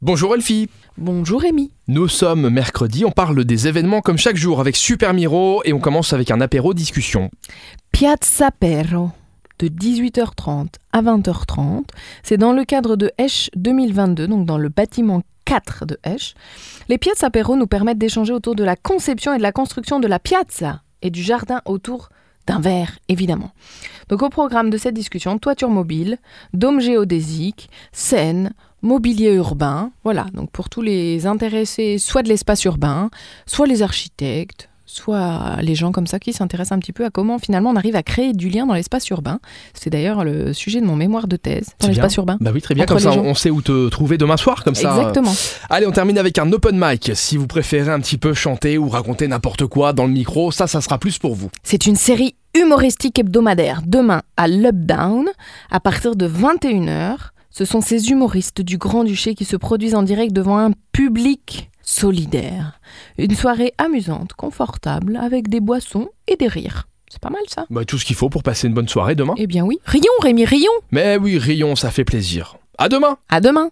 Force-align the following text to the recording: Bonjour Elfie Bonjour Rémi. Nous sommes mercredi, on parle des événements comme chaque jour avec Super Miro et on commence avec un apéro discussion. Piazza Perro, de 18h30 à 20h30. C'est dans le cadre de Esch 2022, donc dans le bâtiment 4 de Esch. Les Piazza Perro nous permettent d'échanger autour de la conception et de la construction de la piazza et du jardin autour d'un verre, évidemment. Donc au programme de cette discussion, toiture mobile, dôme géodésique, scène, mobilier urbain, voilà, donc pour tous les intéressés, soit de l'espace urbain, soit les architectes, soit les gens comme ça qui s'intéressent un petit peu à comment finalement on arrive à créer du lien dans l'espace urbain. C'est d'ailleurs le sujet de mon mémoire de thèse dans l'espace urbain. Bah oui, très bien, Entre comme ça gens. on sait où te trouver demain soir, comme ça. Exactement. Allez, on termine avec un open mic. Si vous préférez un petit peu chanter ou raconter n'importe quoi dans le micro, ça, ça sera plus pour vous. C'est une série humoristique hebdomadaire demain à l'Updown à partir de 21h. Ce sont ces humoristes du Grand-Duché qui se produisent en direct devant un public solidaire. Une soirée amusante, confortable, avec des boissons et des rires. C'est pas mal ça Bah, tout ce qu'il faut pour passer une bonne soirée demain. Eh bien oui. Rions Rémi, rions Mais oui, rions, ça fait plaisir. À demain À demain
Bonjour 0.00 0.36
Elfie 0.36 0.70
Bonjour 0.96 1.40
Rémi. 1.40 1.72
Nous 1.88 2.06
sommes 2.06 2.50
mercredi, 2.50 3.04
on 3.04 3.10
parle 3.10 3.44
des 3.44 3.66
événements 3.66 4.00
comme 4.00 4.16
chaque 4.16 4.36
jour 4.36 4.60
avec 4.60 4.76
Super 4.76 5.12
Miro 5.12 5.60
et 5.64 5.72
on 5.72 5.80
commence 5.80 6.12
avec 6.12 6.30
un 6.30 6.40
apéro 6.40 6.72
discussion. 6.72 7.32
Piazza 7.90 8.52
Perro, 8.52 9.10
de 9.58 9.66
18h30 9.66 10.68
à 10.92 11.02
20h30. 11.02 11.82
C'est 12.22 12.36
dans 12.36 12.52
le 12.52 12.64
cadre 12.64 12.94
de 12.94 13.10
Esch 13.18 13.50
2022, 13.56 14.28
donc 14.28 14.46
dans 14.46 14.56
le 14.56 14.68
bâtiment 14.68 15.22
4 15.46 15.84
de 15.84 15.98
Esch. 16.04 16.34
Les 16.88 16.98
Piazza 16.98 17.28
Perro 17.30 17.56
nous 17.56 17.66
permettent 17.66 17.98
d'échanger 17.98 18.32
autour 18.32 18.54
de 18.54 18.62
la 18.62 18.76
conception 18.76 19.34
et 19.34 19.38
de 19.38 19.42
la 19.42 19.50
construction 19.50 19.98
de 19.98 20.06
la 20.06 20.20
piazza 20.20 20.82
et 21.02 21.10
du 21.10 21.24
jardin 21.24 21.60
autour 21.64 22.10
d'un 22.46 22.60
verre, 22.60 23.00
évidemment. 23.08 23.50
Donc 24.08 24.22
au 24.22 24.28
programme 24.28 24.70
de 24.70 24.78
cette 24.78 24.94
discussion, 24.94 25.38
toiture 25.38 25.70
mobile, 25.70 26.18
dôme 26.54 26.80
géodésique, 26.80 27.68
scène, 27.90 28.52
mobilier 28.82 29.34
urbain, 29.34 29.90
voilà, 30.04 30.26
donc 30.34 30.50
pour 30.50 30.68
tous 30.68 30.82
les 30.82 31.26
intéressés, 31.26 31.98
soit 31.98 32.22
de 32.22 32.28
l'espace 32.28 32.64
urbain, 32.64 33.10
soit 33.46 33.66
les 33.66 33.82
architectes, 33.82 34.68
soit 34.86 35.58
les 35.60 35.74
gens 35.74 35.92
comme 35.92 36.06
ça 36.06 36.18
qui 36.18 36.32
s'intéressent 36.32 36.76
un 36.76 36.78
petit 36.80 36.92
peu 36.92 37.04
à 37.04 37.10
comment 37.10 37.38
finalement 37.38 37.70
on 37.70 37.76
arrive 37.76 37.94
à 37.94 38.02
créer 38.02 38.32
du 38.32 38.48
lien 38.48 38.66
dans 38.66 38.72
l'espace 38.74 39.06
urbain. 39.10 39.38
C'est 39.74 39.90
d'ailleurs 39.90 40.24
le 40.24 40.52
sujet 40.54 40.80
de 40.80 40.86
mon 40.86 40.96
mémoire 40.96 41.28
de 41.28 41.36
thèse 41.36 41.74
dans 41.78 41.88
l'espace 41.88 42.16
urbain. 42.16 42.38
Bah 42.40 42.50
oui, 42.54 42.62
très 42.62 42.74
bien, 42.74 42.84
Entre 42.84 42.94
comme 42.94 43.02
ça 43.02 43.12
gens. 43.12 43.22
on 43.22 43.34
sait 43.34 43.50
où 43.50 43.60
te 43.60 43.88
trouver 43.90 44.16
demain 44.16 44.38
soir, 44.38 44.64
comme 44.64 44.74
ça. 44.74 44.96
Exactement. 44.96 45.32
Allez, 45.68 45.86
on 45.86 45.90
termine 45.92 46.16
avec 46.16 46.38
un 46.38 46.50
open 46.52 46.78
mic. 46.82 47.12
Si 47.14 47.36
vous 47.36 47.46
préférez 47.46 47.90
un 47.92 48.00
petit 48.00 48.16
peu 48.16 48.32
chanter 48.32 48.78
ou 48.78 48.88
raconter 48.88 49.28
n'importe 49.28 49.66
quoi 49.66 49.92
dans 49.92 50.06
le 50.06 50.12
micro, 50.12 50.50
ça, 50.52 50.66
ça 50.66 50.80
sera 50.80 50.98
plus 50.98 51.18
pour 51.18 51.34
vous. 51.34 51.50
C'est 51.62 51.84
une 51.84 51.96
série 51.96 52.34
humoristique 52.58 53.18
hebdomadaire 53.18 53.82
demain 53.86 54.22
à 54.38 54.48
l'Updown 54.48 55.26
à 55.70 55.80
partir 55.80 56.16
de 56.16 56.26
21h. 56.26 57.16
Ce 57.58 57.64
sont 57.64 57.80
ces 57.80 58.10
humoristes 58.10 58.60
du 58.60 58.78
Grand-Duché 58.78 59.34
qui 59.34 59.44
se 59.44 59.56
produisent 59.56 59.96
en 59.96 60.04
direct 60.04 60.32
devant 60.32 60.58
un 60.58 60.70
public 60.92 61.72
solidaire. 61.82 62.78
Une 63.18 63.34
soirée 63.34 63.74
amusante, 63.78 64.34
confortable, 64.34 65.16
avec 65.16 65.48
des 65.48 65.58
boissons 65.58 66.08
et 66.28 66.36
des 66.36 66.46
rires. 66.46 66.86
C'est 67.08 67.20
pas 67.20 67.30
mal 67.30 67.42
ça 67.48 67.66
Bah, 67.68 67.84
tout 67.84 67.98
ce 67.98 68.04
qu'il 68.04 68.14
faut 68.14 68.28
pour 68.28 68.44
passer 68.44 68.68
une 68.68 68.74
bonne 68.74 68.86
soirée 68.86 69.16
demain. 69.16 69.34
Eh 69.38 69.48
bien 69.48 69.64
oui. 69.64 69.80
Rions 69.86 70.04
Rémi, 70.22 70.44
rions 70.44 70.70
Mais 70.92 71.16
oui, 71.16 71.36
rions, 71.36 71.74
ça 71.74 71.90
fait 71.90 72.04
plaisir. 72.04 72.58
À 72.78 72.88
demain 72.88 73.18
À 73.28 73.40
demain 73.40 73.70